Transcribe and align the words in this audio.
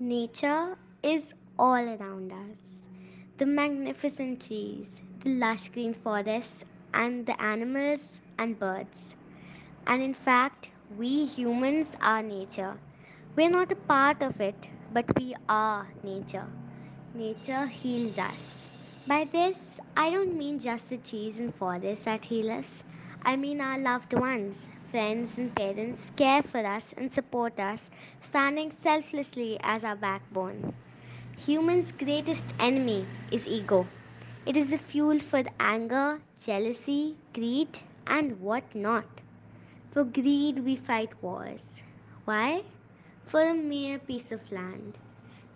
Nature 0.00 0.76
is 1.04 1.34
all 1.56 1.88
around 1.88 2.32
us. 2.32 2.58
The 3.38 3.46
magnificent 3.46 4.44
trees, 4.44 4.88
the 5.20 5.30
lush 5.30 5.68
green 5.68 5.94
forests, 5.94 6.64
and 6.92 7.24
the 7.24 7.40
animals 7.40 8.20
and 8.38 8.58
birds. 8.58 9.14
And 9.86 10.02
in 10.02 10.14
fact, 10.14 10.70
we 10.98 11.26
humans 11.26 11.92
are 12.00 12.22
nature. 12.22 12.76
We're 13.36 13.50
not 13.50 13.70
a 13.70 13.76
part 13.76 14.20
of 14.22 14.40
it, 14.40 14.68
but 14.92 15.04
we 15.16 15.36
are 15.48 15.86
nature. 16.02 16.48
Nature 17.14 17.66
heals 17.66 18.18
us. 18.18 18.66
By 19.06 19.28
this, 19.30 19.78
I 19.96 20.10
don't 20.10 20.36
mean 20.36 20.58
just 20.58 20.90
the 20.90 20.96
trees 20.96 21.38
and 21.38 21.54
forests 21.54 22.06
that 22.06 22.24
heal 22.24 22.50
us. 22.50 22.82
I 23.22 23.36
mean 23.36 23.60
our 23.60 23.78
loved 23.78 24.12
ones, 24.12 24.68
friends, 24.94 25.36
and 25.38 25.52
parents 25.56 26.12
care 26.14 26.40
for 26.40 26.64
us 26.64 26.94
and 26.96 27.12
support 27.12 27.58
us, 27.58 27.90
standing 28.20 28.70
selflessly 28.70 29.58
as 29.60 29.82
our 29.82 29.96
backbone. 29.96 30.72
Humans' 31.46 31.90
greatest 31.90 32.54
enemy 32.60 33.04
is 33.32 33.44
ego. 33.44 33.88
It 34.46 34.56
is 34.56 34.70
the 34.70 34.78
fuel 34.78 35.18
for 35.18 35.42
the 35.42 35.50
anger, 35.58 36.20
jealousy, 36.40 37.16
greed, 37.32 37.80
and 38.06 38.40
what 38.40 38.72
not. 38.72 39.20
For 39.90 40.04
greed, 40.04 40.60
we 40.60 40.76
fight 40.76 41.20
wars. 41.20 41.82
Why? 42.24 42.62
For 43.26 43.40
a 43.40 43.52
mere 43.52 43.98
piece 43.98 44.30
of 44.30 44.52
land. 44.52 45.00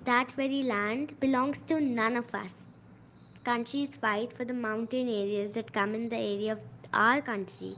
That 0.05 0.33
very 0.33 0.65
land 0.65 1.21
belongs 1.21 1.61
to 1.69 1.81
none 1.81 2.17
of 2.17 2.35
us. 2.35 2.67
Countries 3.45 3.95
fight 3.95 4.33
for 4.33 4.45
the 4.45 4.63
mountain 4.69 5.09
areas 5.09 5.53
that 5.53 5.73
come 5.73 5.95
in 5.95 6.09
the 6.09 6.17
area 6.17 6.55
of 6.55 6.61
our 6.93 7.21
country. 7.21 7.77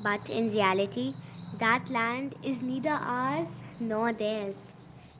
But 0.00 0.30
in 0.30 0.48
reality, 0.48 1.16
that 1.52 1.90
land 1.90 2.34
is 2.42 2.62
neither 2.62 2.90
ours 2.90 3.62
nor 3.78 4.12
theirs. 4.12 4.74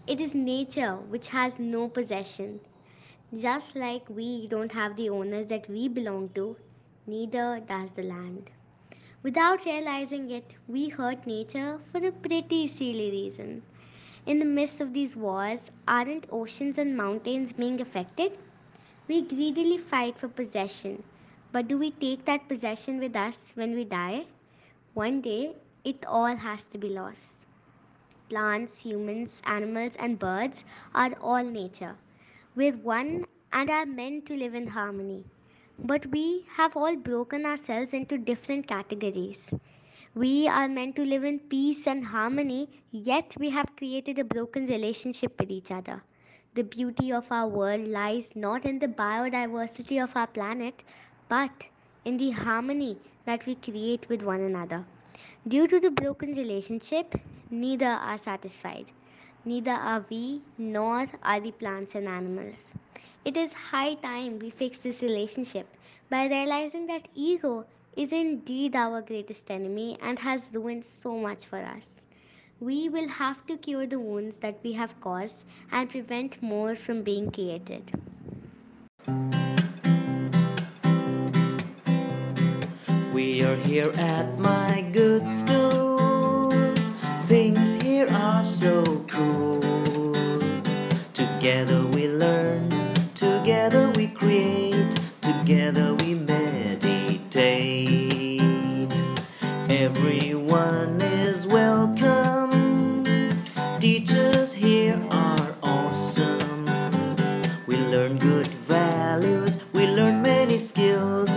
It 0.06 0.20
is 0.20 0.34
nature 0.34 0.96
which 0.96 1.28
has 1.28 1.58
no 1.58 1.88
possession. 1.88 2.60
Just 3.34 3.76
like 3.76 4.08
we 4.08 4.46
don't 4.48 4.72
have 4.72 4.96
the 4.96 5.10
owners 5.10 5.48
that 5.48 5.68
we 5.68 5.88
belong 5.88 6.30
to, 6.30 6.56
neither 7.06 7.60
does 7.60 7.92
the 7.92 8.02
land. 8.02 8.50
Without 9.22 9.64
realizing 9.64 10.30
it, 10.30 10.54
we 10.66 10.88
hurt 10.88 11.26
nature 11.26 11.78
for 11.90 12.04
a 12.04 12.12
pretty 12.12 12.66
silly 12.66 13.10
reason. 13.10 13.62
In 14.26 14.38
the 14.38 14.44
midst 14.44 14.80
of 14.80 14.94
these 14.94 15.16
wars, 15.16 15.70
aren't 15.86 16.26
oceans 16.32 16.78
and 16.78 16.96
mountains 16.96 17.52
being 17.52 17.80
affected? 17.80 18.38
We 19.08 19.22
greedily 19.22 19.78
fight 19.78 20.18
for 20.18 20.28
possession, 20.28 21.04
but 21.52 21.68
do 21.68 21.78
we 21.78 21.90
take 21.90 22.24
that 22.26 22.48
possession 22.48 22.98
with 23.00 23.16
us 23.16 23.52
when 23.54 23.74
we 23.74 23.84
die? 23.84 24.26
One 24.98 25.20
day, 25.20 25.54
it 25.84 26.04
all 26.06 26.34
has 26.34 26.64
to 26.66 26.78
be 26.78 26.88
lost. 26.88 27.46
Plants, 28.28 28.78
humans, 28.78 29.40
animals, 29.44 29.94
and 29.96 30.18
birds 30.18 30.64
are 30.92 31.12
all 31.20 31.44
nature. 31.44 31.96
We're 32.56 32.72
one 32.72 33.26
and 33.52 33.70
are 33.70 33.86
meant 33.86 34.26
to 34.26 34.36
live 34.36 34.54
in 34.56 34.66
harmony. 34.66 35.24
But 35.78 36.06
we 36.06 36.46
have 36.56 36.76
all 36.76 36.96
broken 36.96 37.46
ourselves 37.46 37.92
into 37.92 38.18
different 38.18 38.66
categories. 38.66 39.48
We 40.16 40.48
are 40.48 40.68
meant 40.68 40.96
to 40.96 41.04
live 41.04 41.22
in 41.22 41.38
peace 41.38 41.86
and 41.86 42.04
harmony, 42.04 42.68
yet 42.90 43.36
we 43.38 43.50
have 43.50 43.76
created 43.76 44.18
a 44.18 44.24
broken 44.24 44.66
relationship 44.66 45.38
with 45.38 45.52
each 45.52 45.70
other. 45.70 46.02
The 46.54 46.64
beauty 46.64 47.12
of 47.12 47.30
our 47.30 47.46
world 47.46 47.86
lies 47.86 48.34
not 48.34 48.64
in 48.64 48.80
the 48.80 48.88
biodiversity 48.88 50.02
of 50.02 50.16
our 50.16 50.26
planet, 50.26 50.82
but 51.28 51.68
in 52.08 52.16
the 52.16 52.30
harmony 52.30 52.96
that 53.26 53.44
we 53.44 53.54
create 53.54 54.08
with 54.08 54.22
one 54.22 54.40
another. 54.40 54.82
Due 55.46 55.66
to 55.72 55.78
the 55.78 55.90
broken 55.90 56.32
relationship, 56.32 57.14
neither 57.50 57.94
are 58.10 58.16
satisfied. 58.16 58.86
Neither 59.44 59.72
are 59.72 60.04
we, 60.10 60.40
nor 60.56 61.06
are 61.22 61.40
the 61.40 61.52
plants 61.52 61.94
and 61.94 62.08
animals. 62.08 62.72
It 63.26 63.36
is 63.36 63.52
high 63.52 63.94
time 63.96 64.38
we 64.38 64.48
fix 64.48 64.78
this 64.78 65.02
relationship 65.02 65.66
by 66.08 66.26
realizing 66.28 66.86
that 66.86 67.08
ego 67.14 67.66
is 67.94 68.12
indeed 68.12 68.74
our 68.74 69.02
greatest 69.02 69.50
enemy 69.50 69.98
and 70.00 70.18
has 70.18 70.50
ruined 70.54 70.84
so 70.84 71.16
much 71.18 71.44
for 71.44 71.58
us. 71.58 72.00
We 72.58 72.88
will 72.88 73.08
have 73.08 73.44
to 73.48 73.58
cure 73.58 73.86
the 73.86 74.00
wounds 74.00 74.38
that 74.38 74.60
we 74.64 74.72
have 74.72 74.98
caused 75.02 75.44
and 75.70 75.90
prevent 75.90 76.42
more 76.42 76.74
from 76.74 77.02
being 77.02 77.30
created. 77.30 77.92
We 83.18 83.42
are 83.42 83.56
here 83.56 83.90
at 83.96 84.38
my 84.38 84.88
good 84.92 85.28
school. 85.28 86.52
Things 87.26 87.74
here 87.82 88.06
are 88.12 88.44
so 88.44 89.04
cool. 89.08 89.60
Together 91.14 91.82
we 91.94 92.06
learn, 92.06 92.70
together 93.16 93.90
we 93.96 94.06
create, 94.06 95.00
together 95.20 95.94
we 95.94 96.14
meditate. 96.14 97.32
Everyone 99.68 101.02
is 101.02 101.44
welcome. 101.44 103.42
Teachers 103.80 104.52
here 104.52 105.02
are 105.10 105.56
awesome. 105.64 106.66
We 107.66 107.78
learn 107.78 108.18
good 108.18 108.46
values, 108.46 109.58
we 109.72 109.88
learn 109.88 110.22
many 110.22 110.58
skills, 110.58 111.27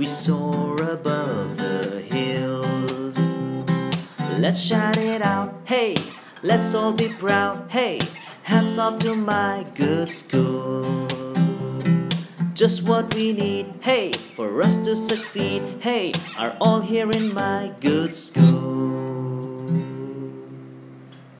we 0.00 0.06
soar 0.06 0.76
above 0.76 1.58
the 1.58 2.00
hills. 2.00 3.36
Let's 4.38 4.58
shout 4.58 4.96
it 4.96 5.20
out, 5.20 5.52
hey, 5.66 5.94
let's 6.42 6.74
all 6.74 6.94
be 6.94 7.08
proud, 7.08 7.70
hey, 7.70 7.98
hats 8.42 8.78
off 8.78 8.98
to 9.00 9.14
my 9.14 9.66
good 9.74 10.10
school. 10.10 11.06
Just 12.54 12.88
what 12.88 13.14
we 13.14 13.34
need, 13.34 13.74
hey, 13.80 14.12
for 14.12 14.62
us 14.62 14.78
to 14.78 14.96
succeed, 14.96 15.60
hey, 15.80 16.12
are 16.38 16.56
all 16.62 16.80
here 16.80 17.10
in 17.10 17.34
my 17.34 17.70
good 17.80 18.16
school. 18.16 18.99